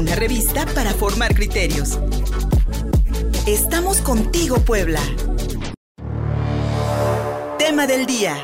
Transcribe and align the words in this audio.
una 0.00 0.14
revista 0.14 0.64
para 0.74 0.94
formar 0.94 1.34
criterios. 1.34 1.98
Estamos 3.46 4.00
contigo, 4.00 4.56
Puebla. 4.60 5.00
Tema 7.58 7.86
del 7.86 8.06
día. 8.06 8.34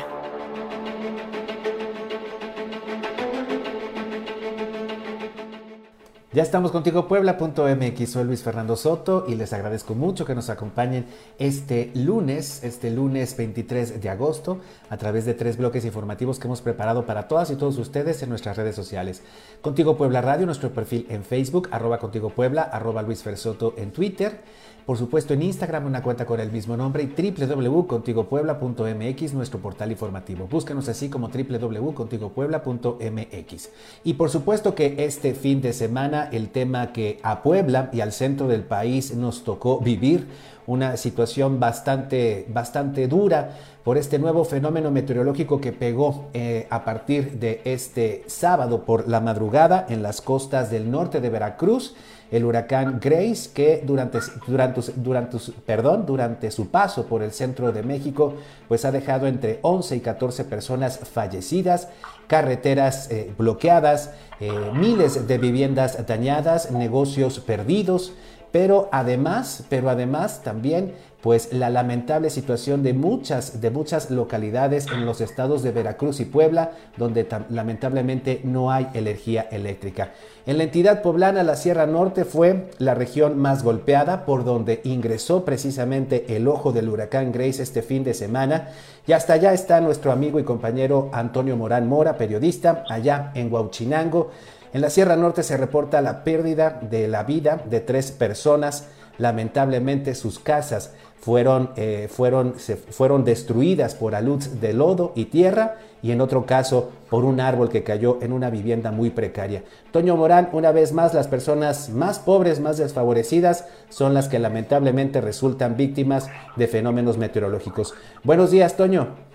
Ya 6.37 6.43
estamos 6.43 6.69
contigo 6.71 7.07
Puebla.mx, 7.07 8.11
soy 8.11 8.23
Luis 8.23 8.43
Fernando 8.43 8.75
Soto 8.75 9.25
y 9.27 9.33
les 9.33 9.53
agradezco 9.53 9.95
mucho 9.95 10.23
que 10.23 10.35
nos 10.35 10.51
acompañen 10.51 11.07
este 11.39 11.89
lunes, 11.95 12.63
este 12.63 12.91
lunes 12.91 13.35
23 13.35 13.99
de 13.99 14.07
agosto, 14.07 14.59
a 14.91 14.97
través 14.97 15.25
de 15.25 15.33
tres 15.33 15.57
bloques 15.57 15.83
informativos 15.83 16.37
que 16.37 16.45
hemos 16.45 16.61
preparado 16.61 17.07
para 17.07 17.27
todas 17.27 17.49
y 17.49 17.55
todos 17.55 17.79
ustedes 17.79 18.21
en 18.21 18.29
nuestras 18.29 18.55
redes 18.55 18.75
sociales. 18.75 19.23
Contigo 19.61 19.97
Puebla 19.97 20.21
Radio, 20.21 20.45
nuestro 20.45 20.69
perfil 20.69 21.07
en 21.09 21.23
Facebook, 21.23 21.69
arroba 21.71 21.97
Contigo 21.97 22.29
Puebla, 22.29 22.61
arroba 22.61 23.01
Luis 23.01 23.23
Fer 23.23 23.35
Soto 23.35 23.73
en 23.75 23.89
Twitter 23.91 24.39
por 24.87 24.97
supuesto, 24.97 25.33
en 25.33 25.43
Instagram 25.43 25.85
una 25.85 26.01
cuenta 26.01 26.25
con 26.25 26.39
el 26.39 26.49
mismo 26.49 26.77
nombre 26.77 27.03
y 27.03 27.07
www.contigopuebla.mx, 27.07 29.33
nuestro 29.33 29.59
portal 29.59 29.91
informativo. 29.91 30.47
Búscanos 30.49 30.87
así 30.87 31.09
como 31.09 31.27
www.contigopuebla.mx. 31.27 33.69
Y 34.05 34.13
por 34.13 34.29
supuesto 34.29 34.75
que 34.75 34.95
este 34.99 35.33
fin 35.33 35.59
de 35.59 35.73
semana 35.73 36.29
el 36.31 36.51
tema 36.51 36.93
que 36.93 37.19
a 37.21 37.43
Puebla 37.43 37.89
y 37.91 37.99
al 37.99 38.13
centro 38.13 38.47
del 38.47 38.63
país 38.63 39.13
nos 39.13 39.43
tocó 39.43 39.81
vivir, 39.81 40.25
una 40.67 40.95
situación 40.95 41.59
bastante, 41.59 42.45
bastante 42.47 43.09
dura 43.09 43.57
por 43.83 43.97
este 43.97 44.19
nuevo 44.19 44.45
fenómeno 44.45 44.89
meteorológico 44.89 45.59
que 45.59 45.73
pegó 45.73 46.29
eh, 46.33 46.65
a 46.69 46.85
partir 46.85 47.39
de 47.39 47.59
este 47.65 48.23
sábado 48.27 48.85
por 48.85 49.09
la 49.09 49.19
madrugada 49.19 49.85
en 49.89 50.01
las 50.01 50.21
costas 50.21 50.71
del 50.71 50.89
norte 50.91 51.19
de 51.19 51.29
Veracruz 51.29 51.93
el 52.31 52.45
huracán 52.45 52.99
Grace, 53.01 53.49
que 53.53 53.83
durante, 53.85 54.19
durante, 54.47 54.81
durante, 54.95 55.37
perdón, 55.65 56.05
durante 56.05 56.51
su 56.51 56.69
paso 56.69 57.05
por 57.05 57.23
el 57.23 57.31
centro 57.31 57.71
de 57.71 57.83
México, 57.83 58.33
pues 58.67 58.85
ha 58.85 58.91
dejado 58.91 59.27
entre 59.27 59.59
11 59.61 59.95
y 59.95 59.99
14 59.99 60.45
personas 60.45 60.99
fallecidas, 60.99 61.87
carreteras 62.27 63.09
eh, 63.11 63.33
bloqueadas, 63.37 64.11
eh, 64.39 64.51
miles 64.73 65.27
de 65.27 65.37
viviendas 65.37 66.05
dañadas, 66.05 66.71
negocios 66.71 67.39
perdidos, 67.39 68.13
pero 68.51 68.89
además, 68.91 69.63
pero 69.69 69.89
además 69.89 70.41
también 70.43 70.93
pues 71.27 71.51
la 71.51 71.69
lamentable 71.69 72.29
situación 72.29 72.83
de 72.83 72.93
muchas, 72.93 73.59
de 73.59 73.69
muchas 73.69 74.09
localidades 74.11 74.87
en 74.87 75.05
los 75.05 75.19
estados 75.19 75.61
de 75.61 75.73
Veracruz 75.73 76.21
y 76.21 76.25
Puebla, 76.25 76.71
donde 76.95 77.27
lamentablemente 77.49 78.39
no 78.45 78.71
hay 78.71 78.87
energía 78.93 79.41
eléctrica. 79.51 80.13
En 80.45 80.57
la 80.57 80.63
entidad 80.63 81.01
poblana, 81.01 81.43
la 81.43 81.57
Sierra 81.57 81.85
Norte 81.85 82.23
fue 82.23 82.69
la 82.77 82.93
región 82.93 83.37
más 83.37 83.61
golpeada, 83.61 84.25
por 84.25 84.45
donde 84.45 84.79
ingresó 84.85 85.43
precisamente 85.43 86.37
el 86.37 86.47
ojo 86.47 86.71
del 86.71 86.87
huracán 86.87 87.33
Grace 87.33 87.61
este 87.61 87.81
fin 87.81 88.05
de 88.05 88.13
semana. 88.13 88.69
Y 89.05 89.11
hasta 89.11 89.33
allá 89.33 89.51
está 89.51 89.81
nuestro 89.81 90.13
amigo 90.13 90.39
y 90.39 90.45
compañero 90.45 91.09
Antonio 91.11 91.57
Morán 91.57 91.89
Mora, 91.89 92.15
periodista, 92.15 92.85
allá 92.87 93.33
en 93.35 93.51
Huauchinango. 93.51 94.31
En 94.71 94.79
la 94.79 94.89
Sierra 94.89 95.17
Norte 95.17 95.43
se 95.43 95.57
reporta 95.57 96.01
la 96.01 96.23
pérdida 96.23 96.79
de 96.89 97.09
la 97.09 97.23
vida 97.23 97.61
de 97.69 97.81
tres 97.81 98.13
personas, 98.13 98.87
lamentablemente 99.17 100.15
sus 100.15 100.39
casas 100.39 100.93
fueron, 101.19 101.71
eh, 101.75 102.07
fueron, 102.09 102.55
se, 102.57 102.75
fueron 102.77 103.25
destruidas 103.25 103.95
por 103.95 104.15
aluds 104.15 104.61
de 104.61 104.73
lodo 104.73 105.13
y 105.15 105.25
tierra 105.25 105.77
y 106.01 106.11
en 106.11 106.21
otro 106.21 106.45
caso 106.45 106.91
por 107.09 107.25
un 107.25 107.39
árbol 107.39 107.69
que 107.69 107.83
cayó 107.83 108.19
en 108.21 108.31
una 108.33 108.49
vivienda 108.49 108.91
muy 108.91 109.09
precaria. 109.09 109.63
Toño 109.91 110.15
Morán, 110.15 110.49
una 110.51 110.71
vez 110.71 110.93
más, 110.93 111.13
las 111.13 111.27
personas 111.27 111.89
más 111.89 112.19
pobres, 112.19 112.59
más 112.59 112.77
desfavorecidas, 112.77 113.65
son 113.89 114.13
las 114.13 114.29
que 114.29 114.39
lamentablemente 114.39 115.21
resultan 115.21 115.75
víctimas 115.75 116.29
de 116.55 116.67
fenómenos 116.67 117.17
meteorológicos. 117.17 117.93
Buenos 118.23 118.51
días, 118.51 118.77
Toño. 118.77 119.26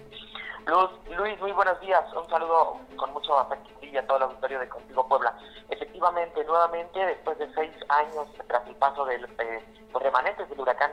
Luis, 0.72 1.38
muy 1.38 1.52
buenos 1.52 1.78
días. 1.80 2.02
Un 2.14 2.26
saludo 2.30 2.78
con 2.96 3.12
mucho 3.12 3.38
afecto 3.38 3.68
y 3.82 3.94
a 3.94 4.06
todo 4.06 4.16
el 4.16 4.22
auditorio 4.22 4.58
de 4.58 4.70
Contigo 4.70 5.06
Puebla. 5.06 5.36
Efectivamente, 5.68 6.42
nuevamente, 6.44 6.98
después 6.98 7.36
de 7.38 7.52
seis 7.52 7.72
años 7.90 8.26
tras 8.46 8.66
el 8.66 8.74
paso 8.76 9.04
de 9.04 9.16
eh, 9.16 9.64
los 9.92 10.02
remanentes 10.02 10.48
del 10.48 10.58
huracán 10.58 10.90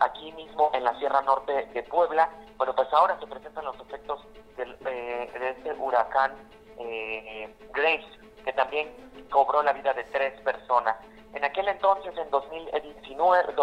aquí 0.00 0.30
mismo 0.32 0.70
en 0.74 0.84
la 0.84 0.96
Sierra 1.00 1.22
Norte 1.22 1.66
de 1.74 1.82
Puebla. 1.82 2.30
Bueno, 2.56 2.72
pues 2.76 2.86
ahora 2.92 3.18
se 3.18 3.26
presentan 3.26 3.64
los 3.64 3.80
efectos 3.80 4.24
del, 4.56 4.76
eh, 4.86 5.28
de 5.40 5.50
este 5.50 5.72
huracán 5.72 6.32
eh, 6.78 7.52
Grace, 7.74 8.06
que 8.44 8.52
también 8.52 8.94
cobró 9.28 9.64
la 9.64 9.72
vida 9.72 9.92
de 9.92 10.04
tres 10.04 10.40
personas. 10.42 10.96
En 11.34 11.44
aquel 11.44 11.66
entonces, 11.66 12.16
en 12.16 12.30
2019, 12.30 13.54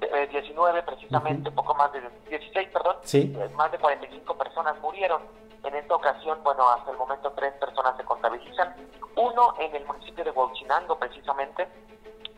2019 0.00 0.82
precisamente, 0.82 1.50
poco 1.50 1.74
más 1.74 1.92
de 1.92 2.00
16, 2.28 2.68
perdón, 2.72 2.96
eh, 3.12 3.50
más 3.54 3.70
de 3.70 3.78
45 3.78 4.36
personas 4.36 4.78
murieron. 4.80 5.22
En 5.62 5.74
esta 5.74 5.94
ocasión, 5.94 6.42
bueno, 6.42 6.68
hasta 6.70 6.90
el 6.90 6.96
momento 6.96 7.32
tres 7.32 7.52
personas 7.54 7.96
se 7.96 8.04
contabilizan. 8.04 8.74
Uno 9.16 9.54
en 9.58 9.74
el 9.76 9.84
municipio 9.84 10.24
de 10.24 10.30
Huachinango, 10.30 10.98
precisamente, 10.98 11.68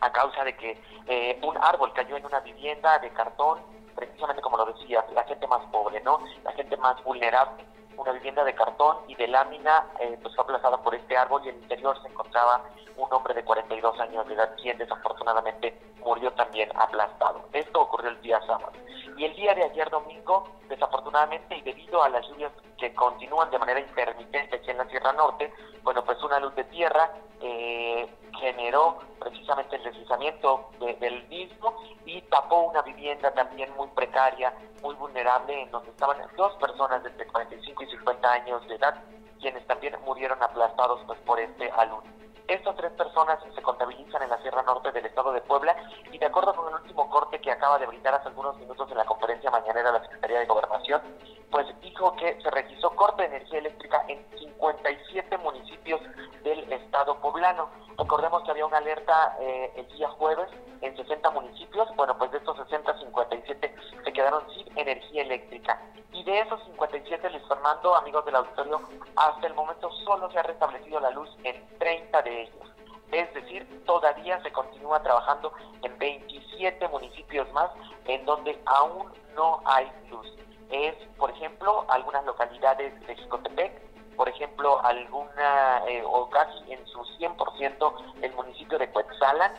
a 0.01 0.11
causa 0.11 0.43
de 0.43 0.57
que 0.57 0.81
eh, 1.07 1.39
un 1.41 1.57
árbol 1.57 1.93
cayó 1.93 2.17
en 2.17 2.25
una 2.25 2.41
vivienda 2.41 2.99
de 2.99 3.09
cartón, 3.11 3.59
precisamente 3.95 4.41
como 4.41 4.57
lo 4.57 4.65
decía, 4.65 5.05
la 5.13 5.23
gente 5.23 5.47
más 5.47 5.65
pobre, 5.71 6.01
¿no? 6.01 6.19
La 6.43 6.51
gente 6.51 6.75
más 6.77 7.01
vulnerable. 7.03 7.65
Una 7.97 8.11
vivienda 8.11 8.43
de 8.43 8.55
cartón 8.55 8.97
y 9.07 9.15
de 9.15 9.27
lámina 9.27 9.85
eh, 9.99 10.17
pues 10.21 10.35
fue 10.35 10.43
aplazada 10.43 10.77
por 10.81 10.95
este 10.95 11.15
árbol 11.15 11.41
y 11.45 11.49
en 11.49 11.55
el 11.55 11.61
interior 11.63 12.01
se 12.01 12.07
encontraba 12.09 12.63
un 12.97 13.11
hombre 13.11 13.33
de 13.33 13.43
42 13.43 13.99
años 13.99 14.27
de 14.27 14.33
edad, 14.35 14.55
quien 14.61 14.77
desafortunadamente 14.77 15.79
murió 16.03 16.31
también 16.33 16.69
aplastado. 16.75 17.41
Esto 17.53 17.81
ocurrió 17.81 18.09
el 18.09 18.21
día 18.21 18.39
sábado. 18.41 18.71
Y 19.17 19.25
el 19.25 19.35
día 19.35 19.53
de 19.53 19.63
ayer 19.63 19.89
domingo, 19.89 20.47
desafortunadamente 20.67 21.57
y 21.57 21.61
debido 21.61 22.03
a 22.03 22.09
las 22.09 22.27
lluvias 22.27 22.51
que 22.77 22.93
continúan 22.93 23.49
de 23.51 23.59
manera 23.59 23.79
intermitente 23.79 24.55
aquí 24.55 24.71
en 24.71 24.77
la 24.77 24.85
Sierra 24.85 25.13
Norte, 25.13 25.53
bueno, 25.83 26.03
pues 26.03 26.21
una 26.23 26.39
luz 26.39 26.55
de 26.55 26.63
tierra 26.65 27.11
eh, 27.41 28.07
generó 28.39 28.99
precisamente 29.19 29.75
el 29.75 29.83
deslizamiento 29.83 30.69
del 30.79 31.27
mismo 31.27 31.75
y 32.05 32.21
tapó 32.23 32.63
una 32.63 32.81
vivienda 32.81 33.33
también 33.33 33.73
muy 33.75 33.87
precaria, 33.89 34.53
muy 34.81 34.95
vulnerable, 34.95 35.61
en 35.61 35.71
donde 35.71 35.91
estaban 35.91 36.17
dos 36.35 36.53
personas 36.57 37.03
de 37.03 37.09
entre 37.09 37.27
45 37.27 37.83
y 37.83 37.87
50 37.87 38.31
años 38.31 38.67
de 38.67 38.75
edad, 38.75 39.01
quienes 39.39 39.65
también 39.67 39.95
murieron 40.05 40.41
aplastados 40.41 41.01
pues, 41.05 41.19
por 41.21 41.39
este 41.39 41.69
alud. 41.71 42.03
Estas 42.47 42.75
tres 42.75 42.91
personas 42.93 43.39
se 43.55 43.61
contabilizan 43.61 44.21
en 44.21 44.29
la 44.29 44.37
Sierra 44.41 44.63
Norte 44.63 44.91
del 44.91 45.05
estado 45.05 45.31
de 45.31 45.39
Puebla 45.41 45.75
y 46.11 46.17
de 46.17 46.25
acuerdo 46.25 46.53
con 46.53 46.67
el 46.67 46.81
último 46.81 47.09
corte 47.09 47.39
que 47.39 47.51
acaba 47.51 47.79
de 47.79 47.85
brindar 47.85 48.15
hace 48.15 48.27
algunos 48.27 48.57
minutos 48.57 48.91
en 48.91 48.97
la 48.97 49.05
conferencia 49.05 49.49
mañanera 49.49 49.91
de 49.91 49.99
la 49.99 50.03
Secretaría 50.03 50.39
de 50.39 50.45
Gobernación, 50.45 51.01
pues 51.49 51.67
dijo 51.79 52.13
que 52.17 52.41
se 52.41 52.51
registró 52.51 52.89
corte 52.95 53.21
de 53.21 53.29
energía 53.29 53.59
eléctrica 53.59 54.03
en 54.09 54.25
57 54.37 55.37
municipios 55.37 56.01
del 56.43 56.71
estado 56.73 57.17
poblano. 57.21 57.69
Recordemos 57.97 58.43
que 58.43 58.51
había 58.51 58.65
una 58.65 58.77
alerta 58.77 59.37
eh, 59.39 59.71
el 59.75 59.87
día 59.89 60.09
jueves 60.09 60.49
en 60.81 60.95
60 60.97 61.29
municipios, 61.29 61.87
bueno, 61.95 62.17
pues 62.17 62.31
de 62.31 62.37
estos 62.37 62.57
60, 62.57 62.97
57 62.99 63.75
se 64.03 64.13
quedaron 64.13 64.43
sin 64.53 64.77
energía 64.77 65.23
eléctrica. 65.23 65.79
Y 66.11 66.23
de 66.23 66.39
esos 66.39 66.63
57, 66.65 67.29
les 67.29 67.47
Fernando, 67.47 67.95
amigos 67.95 68.25
del 68.25 68.35
auditorio, 68.35 68.81
hasta 69.15 69.47
el 69.47 69.53
momento 69.53 69.91
solo 70.05 70.31
se 70.31 70.39
ha 70.39 70.43
restablecido 70.43 70.99
la 70.99 71.11
luz 71.11 71.29
en 71.43 71.77
30 71.79 72.21
de 72.23 72.41
ellos. 72.43 72.73
Es 73.11 73.31
decir, 73.33 73.83
todavía 73.85 74.41
se 74.41 74.51
continúa 74.51 75.01
trabajando 75.03 75.53
en 75.83 75.97
27 75.99 76.87
municipios 76.87 77.51
más 77.53 77.69
en 78.05 78.25
donde 78.25 78.59
aún 78.65 79.11
no 79.35 79.61
hay 79.65 79.91
luz. 80.09 80.27
Es, 80.71 80.95
por 81.17 81.29
ejemplo, 81.29 81.85
algunas 81.89 82.25
localidades 82.25 82.99
de 83.05 83.15
Jicotepec, 83.15 83.92
por 84.15 84.29
ejemplo, 84.29 84.83
alguna 84.83 85.83
eh, 85.87 86.03
o 86.05 86.29
casi 86.29 86.71
en 86.71 86.85
su 86.87 86.99
100% 86.99 87.93
el 88.21 88.33
municipio 88.33 88.77
de 88.77 88.89
Cuetzalan, 88.89 89.51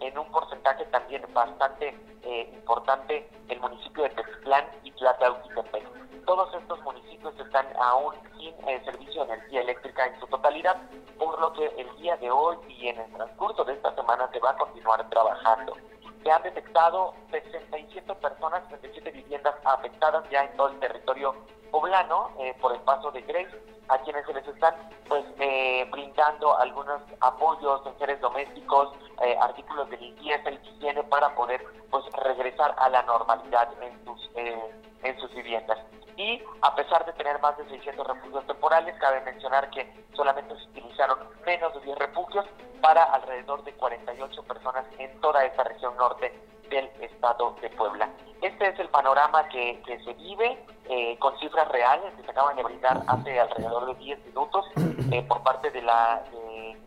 en 0.00 0.18
un 0.18 0.30
porcentaje 0.30 0.84
también 0.86 1.22
bastante 1.32 1.96
eh, 2.22 2.50
importante 2.52 3.28
el 3.48 3.60
municipio 3.60 4.02
de 4.04 4.10
Textlán 4.10 4.64
y 4.82 4.90
Tlateautitepec. 4.92 6.24
Todos 6.24 6.54
estos 6.54 6.80
municipios 6.82 7.38
están 7.38 7.66
aún 7.80 8.14
sin 8.38 8.54
eh, 8.68 8.80
servicio 8.84 9.24
de 9.24 9.34
energía 9.34 9.60
eléctrica 9.62 10.06
en 10.06 10.18
su 10.20 10.26
totalidad, 10.26 10.76
por 11.18 11.40
lo 11.40 11.52
que 11.52 11.66
el 11.78 11.96
día 11.96 12.16
de 12.16 12.30
hoy 12.30 12.56
y 12.68 12.88
en 12.88 12.98
el 12.98 13.12
transcurso 13.12 13.64
de 13.64 13.74
esta 13.74 13.94
semana 13.94 14.28
se 14.32 14.40
va 14.40 14.50
a 14.50 14.56
continuar 14.56 15.08
trabajando. 15.08 15.76
Se 16.22 16.30
han 16.30 16.42
detectado 16.42 17.14
67 17.30 18.14
personas, 18.16 18.62
67 18.68 19.10
viviendas 19.10 19.54
afectadas 19.64 20.28
ya 20.30 20.44
en 20.44 20.56
todo 20.56 20.68
el 20.68 20.78
territorio 20.78 21.34
poblano 21.70 22.30
eh, 22.38 22.54
por 22.60 22.72
el 22.72 22.80
paso 22.82 23.10
de 23.10 23.22
Grace, 23.22 23.56
a 23.88 23.98
quienes 23.98 24.24
se 24.26 24.34
les 24.34 24.46
están 24.46 24.74
pues 25.08 25.24
eh, 25.40 25.86
brindando 25.90 26.56
algunos 26.58 27.00
apoyos 27.20 27.84
en 27.86 27.98
seres 27.98 28.20
domésticos, 28.20 28.94
eh, 29.22 29.36
artículos 29.40 29.90
de 29.90 29.96
limpieza 29.96 30.50
y 30.50 30.54
higiene 30.54 31.02
para 31.04 31.34
poder 31.34 31.64
pues 31.90 32.04
regresar 32.12 32.74
a 32.78 32.88
la 32.88 33.02
normalidad 33.02 33.68
en 33.82 34.04
sus 34.04 34.30
en 34.34 35.18
sus 35.18 35.34
viviendas. 35.34 35.78
Y 36.22 36.42
a 36.60 36.74
pesar 36.76 37.04
de 37.04 37.12
tener 37.14 37.40
más 37.40 37.56
de 37.58 37.68
600 37.68 38.06
refugios 38.06 38.46
temporales, 38.46 38.94
cabe 39.00 39.20
mencionar 39.22 39.68
que 39.70 39.92
solamente 40.14 40.54
se 40.56 40.64
utilizaron 40.70 41.18
menos 41.44 41.74
de 41.74 41.80
10 41.80 41.98
refugios 41.98 42.46
para 42.80 43.02
alrededor 43.02 43.64
de 43.64 43.72
48 43.72 44.42
personas 44.44 44.84
en 44.98 45.20
toda 45.20 45.44
esta 45.44 45.64
región 45.64 45.96
norte 45.96 46.32
del 46.70 46.88
estado 47.00 47.56
de 47.60 47.70
Puebla. 47.70 48.08
Este 48.40 48.68
es 48.68 48.78
el 48.78 48.88
panorama 48.88 49.48
que, 49.48 49.82
se 50.04 50.12
vive 50.14 50.64
eh, 50.88 51.18
con 51.18 51.36
cifras 51.38 51.68
reales 51.68 52.14
que 52.16 52.22
se 52.22 52.30
acaban 52.30 52.56
de 52.56 52.62
brindar 52.62 53.02
hace 53.06 53.40
alrededor 53.40 53.86
de 53.86 53.94
10 53.96 54.26
minutos 54.26 54.66
eh, 55.10 55.22
por 55.28 55.42
parte 55.42 55.70
de 55.70 55.82
la 55.82 56.22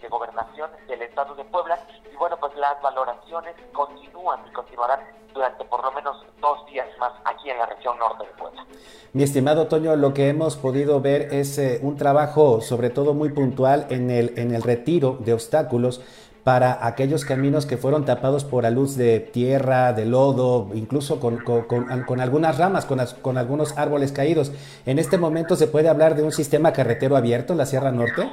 gobernación 0.10 0.70
del 0.88 1.02
estado 1.02 1.36
de 1.36 1.44
Puebla 1.46 1.80
y 2.12 2.16
bueno 2.16 2.38
pues 2.40 2.56
las 2.56 2.82
valoraciones 2.82 3.56
continúan 3.74 4.40
y 4.48 4.52
continuarán 4.54 5.00
durante 5.34 5.66
por 5.66 5.84
lo 5.84 5.92
menos 5.92 6.26
dos 6.42 6.66
días 6.68 6.88
más 7.00 7.14
aquí 7.26 7.50
en 7.50 7.58
la 7.58 7.66
región 7.66 7.98
norte 8.00 8.26
de 8.26 8.34
Puebla. 8.34 8.66
Mi 9.14 9.24
estimado 9.24 9.68
Toño, 9.68 9.96
lo 9.96 10.14
que 10.14 10.30
hemos 10.30 10.58
podido 10.58 11.02
ver 11.02 11.34
es 11.34 11.58
eh, 11.58 11.80
un 11.82 11.98
trabajo 11.98 12.62
sobre 12.62 12.90
todo 12.90 13.14
muy 13.14 13.30
puntual 13.30 13.88
en 13.90 14.10
el, 14.10 14.38
en 14.38 14.54
el 14.54 14.62
retiro 14.62 15.18
de 15.20 15.34
obstáculos 15.34 16.02
para 16.46 16.86
aquellos 16.86 17.26
caminos 17.26 17.66
que 17.66 17.76
fueron 17.76 18.06
tapados 18.06 18.44
por 18.44 18.62
la 18.62 18.70
luz 18.70 18.96
de 18.96 19.20
tierra, 19.20 19.94
de 19.94 20.06
lodo, 20.06 20.70
incluso 20.76 21.20
con, 21.20 21.38
con, 21.38 22.22
algunas 22.22 22.60
ramas, 22.60 22.86
con, 22.86 23.00
con, 23.24 23.40
algunos 23.40 23.76
árboles 23.80 24.12
caídos. 24.12 24.52
¿En 24.86 25.00
este 25.00 25.18
momento 25.18 25.56
se 25.56 25.66
puede 25.66 25.90
hablar 25.90 26.14
de 26.14 26.22
un 26.22 26.32
sistema 26.32 26.72
carretero 26.72 27.18
abierto 27.18 27.54
en 27.54 27.58
la 27.58 27.66
Sierra 27.66 27.92
Norte? 27.92 28.30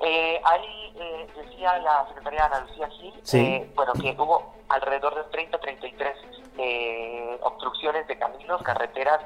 Eh, 0.00 0.40
ahí 0.44 0.92
eh, 0.96 1.26
decía 1.36 1.78
la 1.78 2.06
secretaria 2.08 2.46
Ana 2.46 2.60
Lucía 2.60 2.88
Gil, 2.88 3.14
eh, 3.32 3.70
bueno, 3.74 3.92
que 3.94 4.14
hubo 4.18 4.54
alrededor 4.68 5.14
de 5.16 5.24
30, 5.30 5.58
33 5.58 6.16
eh, 6.58 7.38
obstrucciones 7.42 8.06
de 8.06 8.18
caminos, 8.18 8.62
carreteras, 8.62 9.20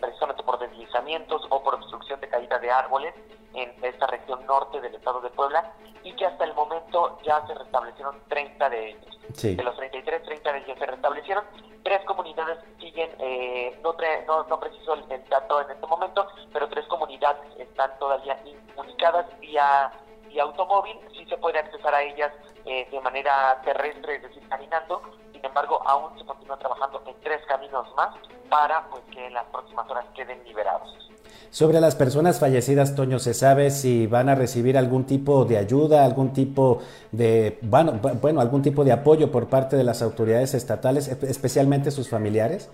precisamente 0.00 0.42
por 0.44 0.58
deslizamientos 0.58 1.42
o 1.50 1.62
por 1.62 1.74
obstrucción 1.74 2.20
de 2.20 2.28
caída 2.28 2.58
de 2.58 2.70
árboles 2.70 3.14
en 3.56 3.72
esta 3.82 4.06
región 4.06 4.44
norte 4.46 4.80
del 4.80 4.94
estado 4.94 5.20
de 5.20 5.30
Puebla 5.30 5.72
y 6.02 6.12
que 6.12 6.26
hasta 6.26 6.44
el 6.44 6.54
momento 6.54 7.18
ya 7.24 7.44
se 7.46 7.54
restablecieron 7.54 8.20
30 8.28 8.70
de 8.70 8.90
ellos. 8.90 9.18
De 9.42 9.62
los 9.62 9.76
33, 9.76 10.22
30 10.22 10.52
de 10.52 10.58
ellos 10.58 10.78
se 10.78 10.86
restablecieron. 10.86 11.44
Tres 11.82 12.04
comunidades 12.04 12.58
siguen, 12.78 13.10
eh, 13.18 13.78
no, 13.82 13.94
no, 14.26 14.44
no, 14.44 14.60
preciso 14.60 14.94
el, 14.94 15.28
dato 15.28 15.60
en 15.62 15.70
este 15.70 15.86
momento, 15.86 16.26
pero 16.52 16.68
tres 16.68 16.86
comunidades 16.86 17.42
están 17.58 17.90
todavía 17.98 18.40
inmunicadas 18.44 19.26
vía, 19.40 19.90
vía 20.28 20.42
automóvil. 20.42 20.96
Sí 21.12 21.24
se 21.26 21.36
puede 21.38 21.58
accesar 21.58 21.94
a 21.94 22.02
ellas 22.02 22.32
eh, 22.64 22.88
de 22.90 23.00
manera 23.00 23.60
terrestre, 23.64 24.16
es 24.16 24.22
decir, 24.22 24.48
caminando. 24.48 25.02
Embargo, 25.46 25.80
aún 25.86 26.18
se 26.18 26.24
continúa 26.24 26.58
trabajando 26.58 27.02
en 27.06 27.14
tres 27.22 27.40
caminos 27.46 27.86
más 27.96 28.14
para 28.48 28.86
pues, 28.90 29.02
que 29.10 29.26
en 29.26 29.34
las 29.34 29.44
próximas 29.46 29.88
horas 29.90 30.04
queden 30.14 30.42
liberados. 30.44 31.06
Sobre 31.50 31.80
las 31.80 31.94
personas 31.94 32.38
fallecidas, 32.38 32.94
Toño, 32.94 33.18
¿se 33.18 33.32
sabe 33.32 33.70
si 33.70 34.06
van 34.06 34.28
a 34.28 34.34
recibir 34.34 34.76
algún 34.76 35.06
tipo 35.06 35.44
de 35.44 35.58
ayuda, 35.58 36.04
algún 36.04 36.32
tipo 36.32 36.82
de, 37.12 37.58
bueno, 37.62 37.92
bueno 38.20 38.40
algún 38.40 38.62
tipo 38.62 38.84
de 38.84 38.92
apoyo 38.92 39.30
por 39.30 39.48
parte 39.48 39.76
de 39.76 39.84
las 39.84 40.02
autoridades 40.02 40.54
estatales, 40.54 41.08
especialmente 41.08 41.90
sus 41.90 42.10
familiares? 42.10 42.70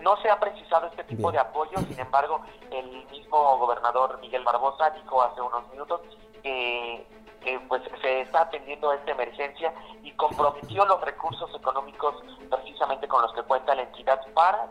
No 0.00 0.16
se 0.16 0.28
ha 0.28 0.40
precisado 0.40 0.88
este 0.88 1.04
tipo 1.04 1.30
de 1.30 1.38
apoyo, 1.38 1.78
sin 1.88 2.00
embargo, 2.00 2.40
el 2.72 3.06
mismo 3.10 3.58
gobernador 3.58 4.18
Miguel 4.20 4.42
Barbosa 4.42 4.90
dijo 4.90 5.22
hace 5.22 5.40
unos 5.40 5.70
minutos 5.70 6.00
que 6.42 7.06
pues 7.68 7.82
se 8.00 8.20
está 8.22 8.42
atendiendo 8.42 8.92
esta 8.92 9.12
emergencia 9.12 9.72
y 10.02 10.12
comprometió 10.12 10.84
los 10.84 11.00
recursos 11.00 11.50
económicos 11.54 12.14
precisamente 12.50 13.08
con 13.08 13.22
los 13.22 13.32
que 13.32 13.42
cuenta 13.42 13.74
la 13.74 13.82
entidad 13.82 14.20
para 14.34 14.70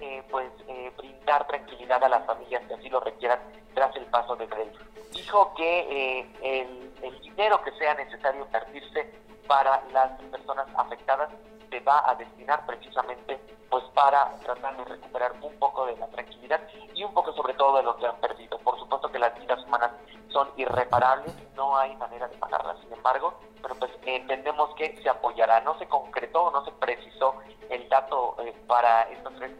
eh, 0.00 0.22
pues 0.30 0.50
eh, 0.68 0.92
brindar 0.96 1.46
tranquilidad 1.46 2.02
a 2.02 2.08
las 2.08 2.26
familias 2.26 2.62
que 2.66 2.74
así 2.74 2.88
lo 2.88 3.00
requieran 3.00 3.38
tras 3.74 3.94
el 3.96 4.04
paso 4.06 4.36
de 4.36 4.48
crédito. 4.48 4.78
Dijo 5.12 5.54
que 5.54 6.20
eh, 6.20 6.32
el, 6.42 6.92
el, 7.02 7.20
dinero 7.20 7.62
que 7.62 7.72
sea 7.72 7.94
necesario 7.94 8.44
invertirse 8.44 9.14
para 9.46 9.82
las 9.92 10.20
personas 10.22 10.66
afectadas 10.76 11.30
se 11.74 11.80
va 11.80 12.08
a 12.08 12.14
destinar 12.14 12.64
precisamente 12.66 13.40
pues 13.68 13.82
para 13.94 14.30
tratar 14.44 14.76
de 14.76 14.84
recuperar 14.84 15.32
un 15.42 15.58
poco 15.58 15.86
de 15.86 15.96
la 15.96 16.06
tranquilidad 16.06 16.60
y 16.94 17.02
un 17.02 17.12
poco 17.12 17.32
sobre 17.32 17.54
todo 17.54 17.78
de 17.78 17.82
lo 17.82 17.96
que 17.96 18.06
han 18.06 18.16
perdido. 18.18 18.58
Por 18.58 18.78
supuesto 18.78 19.10
que 19.10 19.18
las 19.18 19.36
vidas 19.40 19.58
humanas 19.64 19.90
son 20.28 20.48
irreparables, 20.56 21.34
no 21.56 21.76
hay 21.76 21.96
manera 21.96 22.28
de 22.28 22.36
pagarlas. 22.36 22.78
Sin 22.78 22.92
embargo, 22.92 23.34
pero 23.60 23.74
pues 23.74 23.90
entendemos 24.04 24.72
que 24.76 24.96
se 25.02 25.08
apoyará. 25.08 25.60
No 25.62 25.76
se 25.80 25.88
concretó, 25.88 26.52
no 26.52 26.64
se 26.64 26.70
precisó 26.72 27.34
el 27.68 27.88
dato 27.88 28.36
para 28.68 29.02
estos 29.10 29.34
tres 29.34 29.50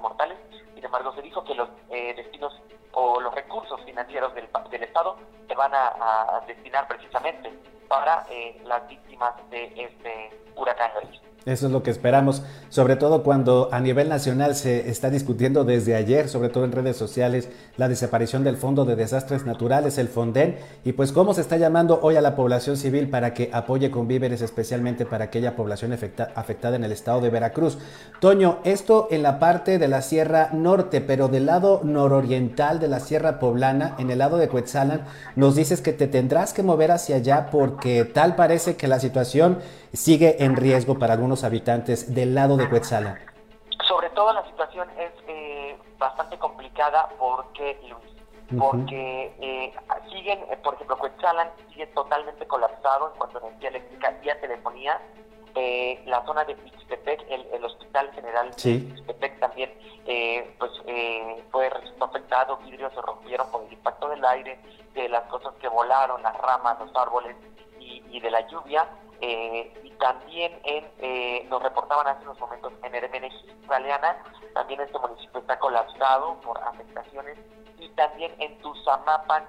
mortales. 0.00 0.38
Sin 0.74 0.84
embargo, 0.84 1.12
se 1.14 1.22
dijo 1.22 1.44
que 1.44 1.54
los 1.54 1.68
eh, 1.90 2.14
destinos 2.14 2.60
o 2.92 3.20
los 3.20 3.32
recursos 3.34 3.80
financieros 3.84 4.34
del, 4.34 4.48
del 4.70 4.82
Estado 4.82 5.16
se 5.46 5.54
van 5.54 5.72
a, 5.74 6.42
destinar 6.46 6.88
precisamente 6.88 7.52
para 7.88 8.26
eh, 8.30 8.60
las 8.64 8.86
víctimas 8.88 9.34
de 9.50 9.64
este 9.76 10.40
huracán 10.56 10.90
eso 11.46 11.66
es 11.66 11.72
lo 11.72 11.82
que 11.82 11.90
esperamos, 11.90 12.42
sobre 12.68 12.96
todo 12.96 13.22
cuando 13.22 13.68
a 13.72 13.80
nivel 13.80 14.08
nacional 14.08 14.54
se 14.54 14.90
está 14.90 15.10
discutiendo 15.10 15.64
desde 15.64 15.94
ayer, 15.94 16.28
sobre 16.28 16.50
todo 16.50 16.64
en 16.64 16.72
redes 16.72 16.96
sociales, 16.96 17.48
la 17.76 17.88
desaparición 17.88 18.44
del 18.44 18.56
Fondo 18.56 18.84
de 18.84 18.96
Desastres 18.96 19.46
Naturales, 19.46 19.96
el 19.98 20.08
FONDEN, 20.08 20.56
y 20.84 20.92
pues 20.92 21.12
cómo 21.12 21.32
se 21.32 21.40
está 21.40 21.56
llamando 21.56 21.98
hoy 22.02 22.16
a 22.16 22.20
la 22.20 22.36
población 22.36 22.76
civil 22.76 23.08
para 23.08 23.32
que 23.32 23.50
apoye 23.52 23.90
con 23.90 24.06
víveres, 24.06 24.42
especialmente 24.42 25.06
para 25.06 25.24
aquella 25.24 25.56
población 25.56 25.92
afectada 25.92 26.76
en 26.76 26.84
el 26.84 26.92
estado 26.92 27.20
de 27.20 27.30
Veracruz. 27.30 27.78
Toño, 28.20 28.58
esto 28.64 29.08
en 29.10 29.22
la 29.22 29.38
parte 29.38 29.78
de 29.78 29.88
la 29.88 30.02
Sierra 30.02 30.50
Norte, 30.52 31.00
pero 31.00 31.28
del 31.28 31.46
lado 31.46 31.80
nororiental 31.84 32.80
de 32.80 32.88
la 32.88 33.00
Sierra 33.00 33.38
Poblana, 33.38 33.94
en 33.98 34.10
el 34.10 34.18
lado 34.18 34.36
de 34.36 34.48
Cuetzalan, 34.48 35.04
nos 35.36 35.56
dices 35.56 35.80
que 35.80 35.92
te 35.92 36.06
tendrás 36.06 36.52
que 36.52 36.62
mover 36.62 36.90
hacia 36.90 37.16
allá 37.16 37.48
porque 37.50 38.04
tal 38.04 38.36
parece 38.36 38.76
que 38.76 38.88
la 38.88 39.00
situación 39.00 39.58
sigue 39.92 40.44
en 40.44 40.56
riesgo 40.56 40.98
para 40.98 41.14
algunos 41.14 41.29
habitantes 41.44 42.14
del 42.14 42.34
lado 42.34 42.56
de 42.56 42.68
Cuetzala? 42.68 43.18
Sobre 43.86 44.10
todo 44.10 44.32
la 44.32 44.44
situación 44.46 44.88
es 44.98 45.12
eh, 45.28 45.78
bastante 45.98 46.38
complicada 46.38 47.08
porque, 47.18 47.78
porque 48.58 49.34
eh, 49.40 49.72
siguen, 50.10 50.40
eh, 50.50 50.58
por 50.62 50.74
ejemplo, 50.74 50.98
Cuetzalan 50.98 51.48
sigue 51.68 51.86
totalmente 51.88 52.46
colapsado 52.46 53.10
en 53.12 53.18
cuanto 53.18 53.38
a 53.38 53.48
energía 53.48 53.70
eléctrica 53.70 54.18
y 54.22 54.28
a 54.28 54.40
telefonía. 54.40 55.00
la 56.06 56.24
zona 56.24 56.44
de 56.44 56.52
Ixtepec, 56.52 57.24
el, 57.28 57.64
Hospital 57.64 58.10
General 58.12 58.50
de 58.50 58.70
Ixtepec 58.70 59.40
también 59.40 59.70
pues 60.58 60.72
fue 61.50 61.70
afectado, 62.00 62.56
vidrios 62.58 62.92
se 62.94 63.00
rompieron 63.02 63.50
por 63.50 63.62
el 63.64 63.72
impacto 63.72 64.08
del 64.08 64.24
aire, 64.24 64.60
de 64.94 65.08
las 65.08 65.24
cosas 65.24 65.52
que 65.60 65.68
volaron, 65.68 66.22
las 66.22 66.36
ramas, 66.38 66.78
los 66.80 66.94
árboles 66.94 67.36
y 67.80 68.20
de 68.20 68.30
la 68.30 68.46
lluvia. 68.48 68.88
Eh, 69.22 69.72
y 69.84 69.90
también 69.92 70.58
en, 70.64 70.90
eh, 70.98 71.46
nos 71.50 71.62
reportaban 71.62 72.06
hace 72.06 72.22
unos 72.22 72.40
momentos 72.40 72.72
en 72.82 72.94
Hermenegildo 72.94 73.54
Galeana, 73.68 74.16
también 74.54 74.80
este 74.80 74.98
municipio 74.98 75.40
está 75.40 75.58
colapsado 75.58 76.40
por 76.40 76.58
afectaciones, 76.62 77.38
y 77.78 77.88
también 77.90 78.34
en 78.38 78.58
Tuzamapan, 78.60 79.46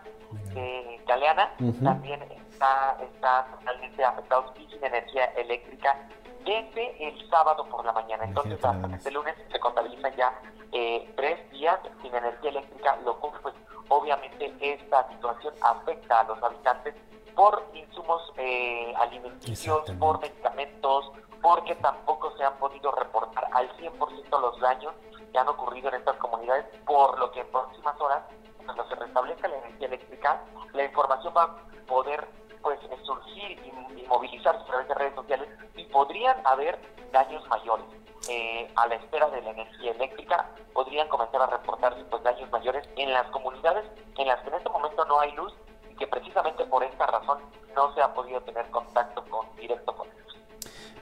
eh, 0.55 1.01
Galeana, 1.07 1.53
también 1.83 2.21
está, 2.23 2.97
está 3.01 3.47
totalmente 3.57 4.03
afectado 4.03 4.53
y 4.57 4.67
sin 4.67 4.83
energía 4.83 5.25
eléctrica 5.35 5.97
desde 6.43 7.07
el 7.07 7.29
sábado 7.29 7.65
por 7.69 7.85
la 7.85 7.93
mañana. 7.93 8.25
Entonces, 8.25 8.63
hasta 8.63 8.95
este 8.95 9.11
lunes 9.11 9.35
se 9.51 9.59
contabilizan 9.59 10.15
ya 10.15 10.33
eh, 10.71 11.11
tres 11.15 11.49
días 11.51 11.79
sin 12.01 12.13
energía 12.13 12.49
eléctrica, 12.49 12.97
lo 13.05 13.19
cual, 13.19 13.33
pues, 13.41 13.55
obviamente, 13.89 14.53
esta 14.59 15.07
situación 15.09 15.53
afecta 15.61 16.21
a 16.21 16.23
los 16.23 16.41
habitantes 16.41 16.95
por 17.35 17.63
insumos 17.73 18.31
eh, 18.37 18.93
alimenticios, 18.97 19.89
por 19.99 20.19
medicamentos, 20.19 21.11
porque 21.41 21.75
tampoco 21.75 22.35
se 22.37 22.43
han 22.43 22.57
podido 22.57 22.91
reportar 22.91 23.47
al 23.53 23.69
100% 23.77 24.41
los 24.41 24.59
daños 24.59 24.93
que 25.31 25.37
han 25.37 25.47
ocurrido 25.47 25.89
en 25.89 25.95
estas 25.95 26.17
comunidades, 26.17 26.65
por 26.85 27.17
lo 27.19 27.31
que 27.31 27.41
en 27.41 27.47
próximas 27.47 27.99
horas, 27.99 28.23
cuando 28.63 28.87
se 28.87 28.95
restablezca 28.95 29.47
la 29.47 29.57
energía 29.57 29.87
eléctrica, 29.87 30.43
la 30.73 30.83
información 30.83 31.33
va 31.35 31.43
a 31.43 31.85
poder 31.87 32.27
pues 32.61 32.79
surgir 33.03 33.59
y, 33.65 33.71
movilizarse 34.07 34.61
a 34.61 34.65
través 34.65 34.87
de 34.89 34.93
redes 34.93 35.15
sociales 35.15 35.49
y 35.75 35.85
podrían 35.85 36.45
haber 36.45 36.77
daños 37.11 37.47
mayores. 37.47 37.85
Eh, 38.29 38.71
a 38.75 38.87
la 38.87 38.95
espera 38.95 39.29
de 39.29 39.41
la 39.41 39.51
energía 39.51 39.91
eléctrica 39.91 40.49
podrían 40.73 41.07
comenzar 41.07 41.41
a 41.41 41.47
reportarse 41.47 42.03
pues 42.03 42.21
daños 42.21 42.51
mayores 42.51 42.87
en 42.97 43.11
las 43.13 43.25
comunidades 43.31 43.85
en 44.17 44.27
las 44.27 44.39
que 44.41 44.49
en 44.49 44.55
este 44.55 44.69
momento 44.69 45.05
no 45.05 45.19
hay 45.19 45.31
luz 45.31 45.53
que 45.97 46.07
precisamente 46.07 46.65
por 46.65 46.83
esta 46.83 47.05
razón 47.05 47.39
no 47.75 47.93
se 47.93 48.01
ha 48.01 48.13
podido 48.13 48.41
tener 48.41 48.69
contacto 48.71 49.23
con, 49.29 49.45
directo 49.55 49.95
con 49.95 50.07
ellos. 50.07 50.20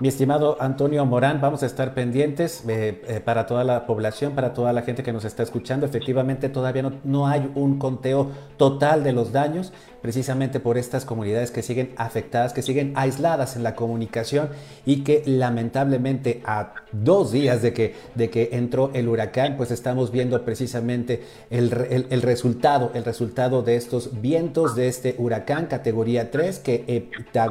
Mi 0.02 0.08
estimado 0.08 0.56
Antonio 0.62 1.06
Morán, 1.06 1.42
vamos 1.42 1.62
a 1.62 1.66
estar 1.66 1.94
pendientes 1.94 2.64
eh, 2.70 3.02
eh, 3.06 3.20
para 3.20 3.46
toda 3.46 3.66
la 3.66 3.86
población, 3.86 4.32
para 4.32 4.54
toda 4.54 4.72
la 4.72 4.84
gente 4.84 5.04
que 5.04 5.12
nos 5.12 5.26
está 5.26 5.44
escuchando. 5.44 5.86
Efectivamente, 5.86 6.48
todavía 6.48 6.84
no, 6.84 6.94
no, 7.04 7.28
hay 7.28 7.52
un 7.54 7.78
conteo 7.80 8.32
total 8.56 9.04
de 9.04 9.12
los 9.12 9.34
daños, 9.34 9.74
precisamente 10.02 10.62
por 10.62 10.78
estas 10.78 11.04
comunidades 11.04 11.52
que 11.52 11.64
siguen 11.64 11.92
afectadas, 11.98 12.54
que 12.54 12.62
siguen 12.62 12.94
aisladas 12.96 13.58
en 13.58 13.64
la 13.64 13.76
comunicación 13.76 14.48
y 14.86 15.04
que 15.04 15.22
lamentablemente 15.26 16.42
a 16.46 16.76
dos 16.94 17.34
días 17.34 17.62
de 17.62 17.74
que, 17.74 17.94
de 18.16 18.30
que 18.30 18.52
entró 18.54 18.92
el 18.94 19.10
huracán, 19.10 19.58
pues 19.58 19.70
estamos 19.70 20.14
viendo 20.14 20.46
precisamente 20.46 21.24
el, 21.50 21.74
el, 22.10 22.22
resultado, 22.22 22.92
el 22.94 23.04
resultado 23.04 23.64
de 23.64 23.76
estos 23.76 24.22
vientos 24.22 24.78
de 24.78 24.88
este 24.88 25.16
huracán 25.18 25.66
categoría 25.66 26.32
3, 26.32 26.60
que 26.60 26.86
eh, 26.88 27.10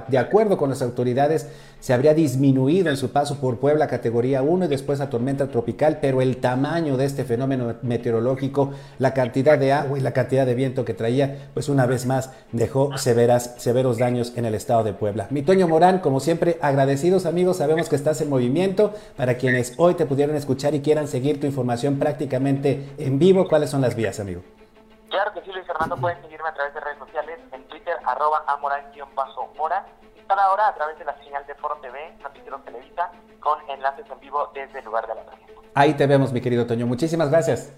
de 0.09 0.19
acuerdo 0.19 0.57
con 0.57 0.71
las 0.71 0.81
autoridades 0.81 1.47
se 1.81 1.95
habría 1.95 2.15
disminuido 2.15 2.91
en 2.91 2.97
su 2.97 3.13
paso 3.13 3.41
por 3.41 3.59
Puebla 3.59 3.87
categoría 3.87 4.43
1 4.43 4.65
y 4.65 4.69
después 4.69 5.01
a 5.01 5.11
tormenta 5.11 5.49
tropical, 5.49 5.99
pero 6.01 6.21
el 6.21 6.39
tamaño 6.39 6.97
de 6.97 7.05
este 7.05 7.25
fenómeno 7.25 7.75
meteorológico, 7.83 8.73
la 8.99 9.15
cantidad 9.15 9.59
de 9.59 9.73
agua 9.73 9.99
y 9.99 10.01
la 10.01 10.13
cantidad 10.13 10.47
de 10.47 10.55
viento 10.55 10.85
que 10.85 10.95
traía, 10.95 11.49
pues 11.55 11.69
una 11.69 11.87
vez 11.87 12.07
más 12.07 12.33
dejó 12.53 12.97
severas, 12.99 13.55
severos 13.59 13.99
daños 13.99 14.33
en 14.37 14.45
el 14.45 14.55
estado 14.55 14.85
de 14.85 14.93
Puebla. 14.93 15.27
Mi 15.31 15.43
Toño 15.43 15.69
Morán, 15.69 16.01
como 16.01 16.21
siempre, 16.21 16.59
agradecidos 16.61 17.27
amigos, 17.27 17.59
sabemos 17.59 17.89
que 17.89 17.97
estás 17.97 18.21
en 18.21 18.31
movimiento. 18.31 18.93
Para 19.17 19.37
quienes 19.37 19.75
hoy 19.77 19.95
te 19.95 20.07
pudieron 20.07 20.37
escuchar 20.37 20.75
y 20.75 20.81
quieran 20.81 21.09
seguir 21.09 21.41
tu 21.41 21.47
información 21.47 21.99
prácticamente 21.99 22.91
en 22.99 23.19
vivo, 23.19 23.49
¿cuáles 23.49 23.71
son 23.71 23.81
las 23.81 23.95
vías, 23.95 24.21
amigo? 24.21 24.43
Claro 25.09 25.33
que 25.33 25.41
sí, 25.43 25.51
Luis 25.53 25.67
Fernando, 25.67 25.97
pueden 25.97 26.21
seguirme 26.23 26.49
a 26.49 26.55
través 26.55 26.75
de 26.75 26.81
redes 26.81 26.99
sociales, 26.99 27.39
en 27.53 27.65
Twitter, 27.69 27.95
arroba 28.05 28.45
amorán-mora, 28.47 29.87
cada 30.29 30.53
hora 30.53 30.69
a 30.69 30.75
través 30.75 30.99
de 30.99 31.05
la 31.07 31.17
señal 31.19 31.45
de 31.47 31.55
Foro 31.55 31.77
TV, 31.81 31.99
Noticiero 32.23 32.61
Televisa, 32.61 33.11
con 33.41 33.59
enlaces 33.71 34.05
en 34.13 34.21
vivo 34.21 34.51
desde 34.55 34.81
el 34.81 34.85
lugar 34.85 35.07
de 35.07 35.15
la 35.15 35.25
tragedia. 35.25 35.55
Ahí 35.75 35.95
te 35.95 36.07
vemos, 36.07 36.33
mi 36.33 36.41
querido 36.43 36.67
Toño. 36.67 36.87
Muchísimas 36.87 37.31
gracias. 37.31 37.73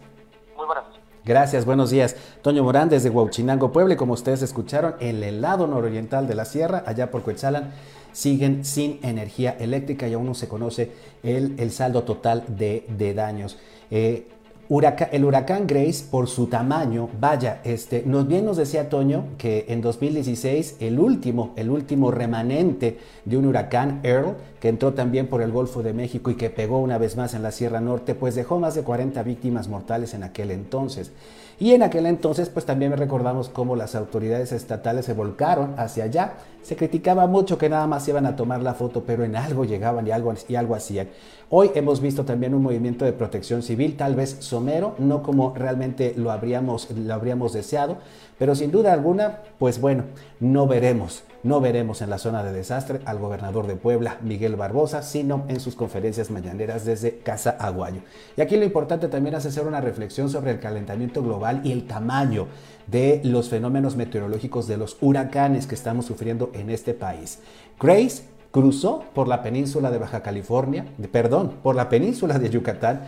Muy 0.57 0.67
buenas 0.67 0.85
noches. 0.89 1.01
Gracias, 1.25 1.65
buenos 1.65 1.91
días. 1.91 2.17
Toño 2.43 2.65
Morán 2.65 2.89
desde 2.89 3.09
Huauchinango, 3.09 3.71
Puebla, 3.71 3.95
y 3.95 3.97
como 3.97 4.15
ustedes 4.15 4.43
escucharon, 4.43 4.97
en 4.99 5.23
el 5.23 5.41
lado 5.41 5.69
nororiental 5.69 6.27
de 6.27 6.35
la 6.35 6.45
sierra, 6.45 6.83
allá 6.87 7.11
por 7.11 7.23
Coetzalan, 7.23 7.73
siguen 8.13 8.65
sin 8.65 8.99
energía 9.05 9.53
eléctrica 9.61 10.09
y 10.09 10.15
aún 10.15 10.27
no 10.27 10.35
se 10.35 10.49
conoce 10.49 10.93
el, 11.23 11.55
el 11.61 11.71
saldo 11.71 12.03
total 12.03 12.43
de, 12.49 12.85
de 12.89 13.15
daños. 13.15 13.59
Eh, 13.93 14.29
el 14.71 15.25
huracán 15.25 15.67
Grace, 15.67 16.05
por 16.09 16.29
su 16.29 16.47
tamaño, 16.47 17.09
vaya, 17.19 17.61
este, 17.65 18.05
nos 18.07 18.29
bien 18.29 18.45
nos 18.45 18.57
decía 18.57 18.89
Toño 18.89 19.25
que 19.37 19.65
en 19.69 19.81
2016 19.81 20.77
el 20.79 21.01
último, 21.01 21.53
el 21.57 21.71
último 21.71 22.13
remanente 22.13 22.99
de 23.25 23.37
un 23.37 23.47
huracán 23.47 23.99
Earl, 24.05 24.37
que 24.61 24.69
entró 24.69 24.93
también 24.93 25.27
por 25.27 25.43
el 25.43 25.51
Golfo 25.51 25.83
de 25.83 25.95
México 25.95 26.31
y 26.31 26.37
que 26.37 26.51
pegó 26.51 26.79
una 26.79 26.99
vez 26.99 27.17
más 27.17 27.35
en 27.35 27.43
la 27.43 27.51
Sierra 27.51 27.81
Norte, 27.81 28.15
pues 28.15 28.35
dejó 28.35 28.59
más 28.59 28.75
de 28.75 28.83
40 28.83 29.23
víctimas 29.23 29.69
mortales 29.69 30.13
en 30.15 30.23
aquel 30.23 30.51
entonces. 30.51 31.13
Y 31.59 31.73
en 31.73 31.83
aquel 31.83 32.07
entonces, 32.07 32.49
pues 32.49 32.65
también 32.65 32.97
recordamos 32.97 33.51
cómo 33.51 33.77
las 33.77 33.95
autoridades 33.95 34.51
estatales 34.53 35.05
se 35.05 35.13
volcaron 35.13 35.75
hacia 35.77 36.05
allá. 36.05 36.33
Se 36.63 36.75
criticaba 36.75 37.27
mucho 37.27 37.59
que 37.59 37.69
nada 37.69 37.87
más 37.87 38.09
iban 38.09 38.25
a 38.25 38.35
tomar 38.35 38.63
la 38.63 38.73
foto, 38.73 39.05
pero 39.07 39.25
en 39.25 39.37
algo 39.37 39.67
llegaban 39.67 40.07
y 40.07 40.11
algo, 40.11 40.33
y 40.49 40.55
algo 40.55 40.75
hacían. 40.75 41.09
Hoy 41.51 41.71
hemos 41.75 42.01
visto 42.01 42.25
también 42.25 42.55
un 42.55 42.63
movimiento 42.63 43.05
de 43.05 43.13
protección 43.13 43.63
civil, 43.63 43.97
tal 43.97 44.15
vez 44.15 44.37
somero, 44.41 44.95
no 44.99 45.23
como 45.23 45.55
realmente 45.55 46.15
lo 46.17 46.31
habríamos, 46.31 46.91
lo 46.93 47.13
habríamos 47.13 47.53
deseado, 47.53 47.99
pero 48.39 48.55
sin 48.55 48.71
duda 48.71 48.95
alguna, 48.95 49.41
pues 49.59 49.81
bueno, 49.83 50.05
no 50.39 50.67
veremos, 50.67 51.25
no 51.43 51.61
veremos 51.61 52.03
en 52.03 52.11
la 52.11 52.19
zona 52.19 52.43
de 52.43 52.53
desastre 52.53 53.01
al 53.05 53.19
gobernador 53.19 53.67
de 53.67 53.77
Puebla, 53.77 54.19
Miguel 54.23 54.57
Barbosa, 54.57 55.03
sino 55.03 55.45
en 55.49 55.61
sus 55.61 55.75
conferencias 55.75 56.31
mañaneras 56.31 56.85
desde 56.85 57.19
Casa 57.19 57.51
Aguayo. 57.59 58.01
Y 58.37 58.41
aquí 58.41 58.57
lo 58.57 58.65
importante 58.65 59.09
también 59.09 59.35
es 59.35 59.47
hacer 59.47 59.67
una 59.67 59.81
reflexión 59.81 60.29
sobre 60.29 60.51
el 60.51 60.61
calentamiento 60.61 61.23
global 61.23 61.63
y 61.65 61.73
el 61.73 61.87
tamaño 61.87 62.49
de 62.87 63.21
los 63.25 63.49
fenómenos 63.49 63.97
meteorológicos 63.97 64.67
de 64.67 64.77
los 64.77 64.99
huracanes 65.01 65.67
que 65.67 65.75
estamos 65.75 66.07
sufriendo 66.07 66.51
en 66.55 66.71
este 66.71 66.93
país. 66.93 67.39
Grace 67.81 68.25
cruzó 68.51 69.05
por 69.15 69.29
la 69.29 69.43
península 69.43 69.91
de 69.91 69.99
Baja 69.99 70.23
California, 70.23 70.87
perdón, 71.13 71.55
por 71.63 71.75
la 71.75 71.89
península 71.89 72.39
de 72.39 72.51
Yucatán, 72.51 73.05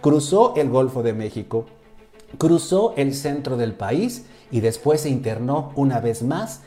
cruzó 0.00 0.54
el 0.56 0.70
Golfo 0.70 1.02
de 1.02 1.12
México, 1.12 1.66
cruzó 2.38 2.94
el 2.96 3.14
centro 3.14 3.56
del 3.56 3.74
país 3.74 4.24
y 4.50 4.60
después 4.60 5.02
se 5.02 5.10
internó 5.10 5.72
una 5.76 6.00
vez 6.00 6.22
más 6.22 6.62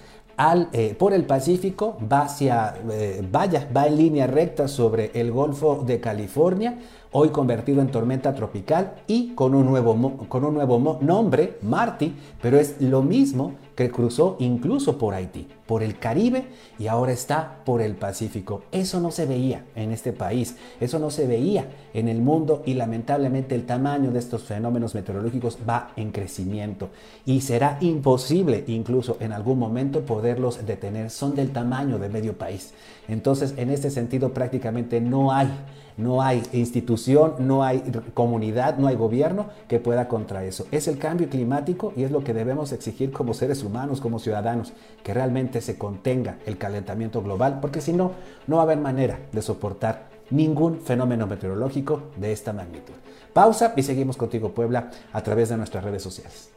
eh, 0.71 0.95
por 0.97 1.13
el 1.13 1.25
Pacífico, 1.25 1.97
va 2.11 2.21
hacia, 2.21 2.75
eh, 2.91 3.27
va 3.31 3.87
en 3.87 3.97
línea 3.97 4.27
recta 4.27 4.67
sobre 4.67 5.11
el 5.15 5.31
Golfo 5.31 5.83
de 5.85 5.99
California, 5.99 6.77
hoy 7.11 7.29
convertido 7.29 7.81
en 7.81 7.89
tormenta 7.89 8.33
tropical 8.33 8.95
y 9.07 9.33
con 9.33 9.55
un 9.55 9.65
nuevo, 9.65 10.27
con 10.27 10.45
un 10.45 10.53
nuevo 10.53 10.99
nombre, 11.01 11.57
Marty, 11.61 12.13
pero 12.41 12.59
es 12.59 12.81
lo 12.81 13.01
mismo 13.01 13.55
que 13.75 13.91
cruzó 13.91 14.37
incluso 14.39 14.97
por 14.97 15.13
Haití, 15.13 15.47
por 15.67 15.83
el 15.83 15.99
Caribe 15.99 16.47
y 16.79 16.87
ahora 16.87 17.11
está 17.11 17.59
por 17.63 17.79
el 17.79 17.95
Pacífico. 17.95 18.63
Eso 18.71 18.99
no 18.99 19.11
se 19.11 19.27
veía 19.27 19.65
en 19.75 19.91
este 19.91 20.13
país, 20.13 20.55
eso 20.79 20.97
no 20.97 21.11
se 21.11 21.27
veía 21.27 21.67
en 21.93 22.07
el 22.07 22.19
mundo 22.19 22.63
y 22.65 22.73
lamentablemente 22.73 23.53
el 23.53 23.67
tamaño 23.67 24.11
de 24.11 24.17
estos 24.17 24.43
fenómenos 24.43 24.95
meteorológicos 24.95 25.59
va 25.67 25.91
en 25.95 26.11
crecimiento 26.11 26.89
y 27.23 27.41
será 27.41 27.77
imposible 27.81 28.63
incluso 28.65 29.17
en 29.19 29.31
algún 29.31 29.59
momento 29.59 30.01
poderlos 30.01 30.65
detener. 30.65 31.11
Son 31.11 31.35
del 31.35 31.51
tamaño 31.51 31.99
de 31.99 32.09
medio 32.09 32.35
país. 32.35 32.73
Entonces, 33.07 33.53
en 33.57 33.69
este 33.69 33.91
sentido 33.91 34.33
prácticamente 34.33 34.99
no 35.01 35.31
hay 35.31 35.49
no 35.97 36.21
hay 36.21 36.43
institución, 36.53 37.33
no 37.39 37.63
hay 37.63 37.83
comunidad, 38.13 38.77
no 38.77 38.87
hay 38.87 38.95
gobierno 38.95 39.47
que 39.67 39.79
pueda 39.79 40.07
contra 40.07 40.45
eso. 40.45 40.67
Es 40.71 40.87
el 40.87 40.97
cambio 40.97 41.29
climático 41.29 41.91
y 41.95 42.03
es 42.03 42.11
lo 42.11 42.23
que 42.23 42.33
debemos 42.33 42.71
exigir 42.71 43.11
como 43.11 43.33
seres 43.33 43.63
humanos, 43.63 43.99
como 43.99 44.19
ciudadanos, 44.19 44.73
que 45.03 45.13
realmente 45.13 45.59
se 45.61 45.77
contenga 45.77 46.37
el 46.45 46.57
calentamiento 46.57 47.21
global, 47.21 47.59
porque 47.59 47.81
si 47.81 47.93
no, 47.93 48.11
no 48.45 48.57
va 48.57 48.61
a 48.61 48.65
haber 48.65 48.77
manera 48.77 49.19
de 49.31 49.41
soportar 49.41 50.07
ningún 50.29 50.81
fenómeno 50.81 51.25
meteorológico 51.25 52.03
de 52.17 52.31
esta 52.31 52.53
magnitud. 52.53 52.93
Pausa 53.33 53.73
y 53.75 53.83
seguimos 53.83 54.17
contigo 54.17 54.51
Puebla 54.53 54.91
a 55.13 55.21
través 55.21 55.49
de 55.49 55.57
nuestras 55.57 55.83
redes 55.83 56.03
sociales. 56.03 56.51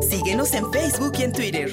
Síguenos 0.00 0.54
en 0.54 0.70
Facebook 0.72 1.12
y 1.18 1.22
en 1.22 1.32
Twitter. 1.32 1.72